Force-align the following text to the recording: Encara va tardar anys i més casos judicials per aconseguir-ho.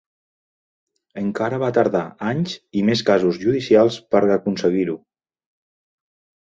Encara 1.23 1.59
va 1.65 1.69
tardar 1.79 2.01
anys 2.31 2.57
i 2.81 2.85
més 2.91 3.05
casos 3.13 3.41
judicials 3.45 4.01
per 4.17 4.27
aconseguir-ho. 4.41 4.99